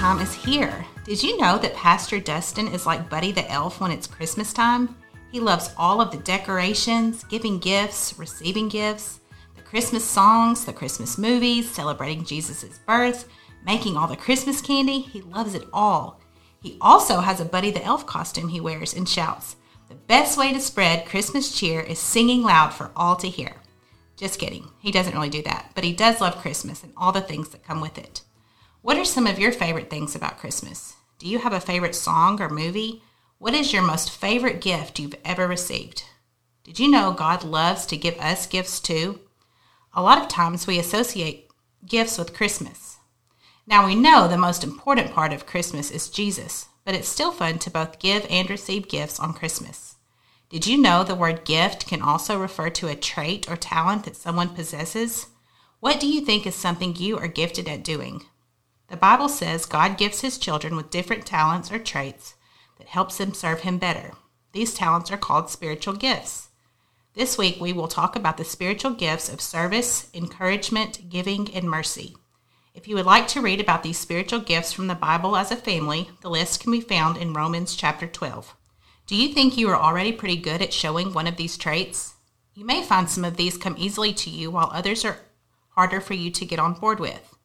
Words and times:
time 0.00 0.20
is 0.20 0.32
here. 0.32 0.86
Did 1.04 1.22
you 1.22 1.36
know 1.36 1.58
that 1.58 1.74
Pastor 1.74 2.18
Dustin 2.20 2.68
is 2.68 2.86
like 2.86 3.10
Buddy 3.10 3.32
the 3.32 3.50
Elf 3.50 3.82
when 3.82 3.90
it's 3.90 4.06
Christmas 4.06 4.54
time? 4.54 4.96
He 5.30 5.40
loves 5.40 5.74
all 5.76 6.00
of 6.00 6.10
the 6.10 6.16
decorations, 6.16 7.22
giving 7.24 7.58
gifts, 7.58 8.18
receiving 8.18 8.70
gifts, 8.70 9.20
the 9.56 9.60
Christmas 9.60 10.02
songs, 10.02 10.64
the 10.64 10.72
Christmas 10.72 11.18
movies, 11.18 11.70
celebrating 11.70 12.24
Jesus' 12.24 12.78
birth, 12.86 13.28
making 13.66 13.98
all 13.98 14.08
the 14.08 14.16
Christmas 14.16 14.62
candy. 14.62 15.00
He 15.00 15.20
loves 15.20 15.54
it 15.54 15.64
all. 15.70 16.22
He 16.62 16.78
also 16.80 17.20
has 17.20 17.40
a 17.40 17.44
Buddy 17.44 17.70
the 17.70 17.84
Elf 17.84 18.06
costume 18.06 18.48
he 18.48 18.60
wears 18.60 18.94
and 18.94 19.06
shouts, 19.06 19.56
The 19.90 19.96
best 19.96 20.38
way 20.38 20.54
to 20.54 20.60
spread 20.60 21.04
Christmas 21.04 21.52
cheer 21.52 21.80
is 21.80 21.98
singing 21.98 22.42
loud 22.42 22.72
for 22.72 22.90
all 22.96 23.16
to 23.16 23.28
hear. 23.28 23.56
Just 24.16 24.40
kidding. 24.40 24.70
He 24.80 24.90
doesn't 24.90 25.14
really 25.14 25.28
do 25.28 25.42
that, 25.42 25.72
but 25.74 25.84
he 25.84 25.92
does 25.92 26.22
love 26.22 26.38
Christmas 26.38 26.82
and 26.82 26.94
all 26.96 27.12
the 27.12 27.20
things 27.20 27.50
that 27.50 27.64
come 27.64 27.82
with 27.82 27.98
it. 27.98 28.22
What 28.82 28.96
are 28.96 29.04
some 29.04 29.26
of 29.26 29.38
your 29.38 29.52
favorite 29.52 29.90
things 29.90 30.14
about 30.14 30.38
Christmas? 30.38 30.96
Do 31.18 31.28
you 31.28 31.40
have 31.40 31.52
a 31.52 31.60
favorite 31.60 31.94
song 31.94 32.40
or 32.40 32.48
movie? 32.48 33.02
What 33.36 33.52
is 33.52 33.74
your 33.74 33.82
most 33.82 34.10
favorite 34.10 34.62
gift 34.62 34.98
you've 34.98 35.16
ever 35.22 35.46
received? 35.46 36.04
Did 36.64 36.78
you 36.78 36.90
know 36.90 37.12
God 37.12 37.44
loves 37.44 37.84
to 37.86 37.98
give 37.98 38.16
us 38.18 38.46
gifts 38.46 38.80
too? 38.80 39.20
A 39.92 40.00
lot 40.00 40.16
of 40.16 40.28
times 40.28 40.66
we 40.66 40.78
associate 40.78 41.50
gifts 41.86 42.16
with 42.16 42.32
Christmas. 42.32 42.96
Now 43.66 43.84
we 43.84 43.94
know 43.94 44.26
the 44.26 44.38
most 44.38 44.64
important 44.64 45.12
part 45.12 45.34
of 45.34 45.44
Christmas 45.44 45.90
is 45.90 46.08
Jesus, 46.08 46.66
but 46.86 46.94
it's 46.94 47.08
still 47.08 47.32
fun 47.32 47.58
to 47.58 47.70
both 47.70 47.98
give 47.98 48.26
and 48.30 48.48
receive 48.48 48.88
gifts 48.88 49.20
on 49.20 49.34
Christmas. 49.34 49.96
Did 50.48 50.66
you 50.66 50.78
know 50.78 51.04
the 51.04 51.14
word 51.14 51.44
gift 51.44 51.86
can 51.86 52.00
also 52.00 52.38
refer 52.38 52.70
to 52.70 52.88
a 52.88 52.96
trait 52.96 53.46
or 53.50 53.56
talent 53.56 54.04
that 54.04 54.16
someone 54.16 54.54
possesses? 54.54 55.26
What 55.80 56.00
do 56.00 56.06
you 56.06 56.22
think 56.22 56.46
is 56.46 56.54
something 56.54 56.96
you 56.96 57.18
are 57.18 57.28
gifted 57.28 57.68
at 57.68 57.84
doing? 57.84 58.22
The 58.90 58.96
Bible 58.96 59.28
says 59.28 59.66
God 59.66 59.96
gives 59.96 60.20
his 60.20 60.36
children 60.36 60.74
with 60.74 60.90
different 60.90 61.24
talents 61.24 61.70
or 61.70 61.78
traits 61.78 62.34
that 62.78 62.88
helps 62.88 63.18
them 63.18 63.32
serve 63.32 63.60
him 63.60 63.78
better. 63.78 64.14
These 64.52 64.74
talents 64.74 65.12
are 65.12 65.16
called 65.16 65.48
spiritual 65.48 65.94
gifts. 65.94 66.48
This 67.14 67.38
week 67.38 67.60
we 67.60 67.72
will 67.72 67.86
talk 67.86 68.16
about 68.16 68.36
the 68.36 68.44
spiritual 68.44 68.90
gifts 68.90 69.28
of 69.28 69.40
service, 69.40 70.10
encouragement, 70.12 71.08
giving, 71.08 71.54
and 71.54 71.70
mercy. 71.70 72.16
If 72.74 72.88
you 72.88 72.96
would 72.96 73.06
like 73.06 73.28
to 73.28 73.40
read 73.40 73.60
about 73.60 73.84
these 73.84 73.96
spiritual 73.96 74.40
gifts 74.40 74.72
from 74.72 74.88
the 74.88 74.96
Bible 74.96 75.36
as 75.36 75.52
a 75.52 75.56
family, 75.56 76.10
the 76.20 76.30
list 76.30 76.60
can 76.60 76.72
be 76.72 76.80
found 76.80 77.16
in 77.16 77.32
Romans 77.32 77.76
chapter 77.76 78.08
12. 78.08 78.56
Do 79.06 79.14
you 79.14 79.32
think 79.32 79.56
you 79.56 79.68
are 79.70 79.76
already 79.76 80.10
pretty 80.10 80.36
good 80.36 80.60
at 80.62 80.72
showing 80.72 81.12
one 81.12 81.28
of 81.28 81.36
these 81.36 81.56
traits? 81.56 82.14
You 82.54 82.64
may 82.64 82.82
find 82.82 83.08
some 83.08 83.24
of 83.24 83.36
these 83.36 83.56
come 83.56 83.76
easily 83.78 84.12
to 84.14 84.30
you 84.30 84.50
while 84.50 84.70
others 84.72 85.04
are 85.04 85.18
harder 85.76 86.00
for 86.00 86.14
you 86.14 86.32
to 86.32 86.44
get 86.44 86.58
on 86.58 86.74
board 86.74 86.98
with. 86.98 87.36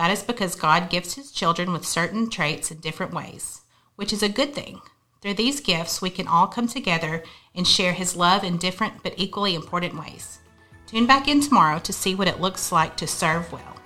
That 0.00 0.10
is 0.10 0.22
because 0.22 0.54
God 0.54 0.88
gifts 0.88 1.16
his 1.16 1.30
children 1.30 1.74
with 1.74 1.84
certain 1.84 2.30
traits 2.30 2.70
in 2.70 2.78
different 2.78 3.12
ways, 3.12 3.60
which 3.96 4.14
is 4.14 4.22
a 4.22 4.30
good 4.30 4.54
thing. 4.54 4.80
Through 5.20 5.34
these 5.34 5.60
gifts, 5.60 6.00
we 6.00 6.08
can 6.08 6.26
all 6.26 6.46
come 6.46 6.66
together 6.66 7.22
and 7.54 7.68
share 7.68 7.92
his 7.92 8.16
love 8.16 8.42
in 8.42 8.56
different 8.56 9.02
but 9.02 9.12
equally 9.18 9.54
important 9.54 10.00
ways. 10.00 10.38
Tune 10.86 11.06
back 11.06 11.28
in 11.28 11.42
tomorrow 11.42 11.78
to 11.80 11.92
see 11.92 12.14
what 12.14 12.28
it 12.28 12.40
looks 12.40 12.72
like 12.72 12.96
to 12.96 13.06
serve 13.06 13.52
well. 13.52 13.76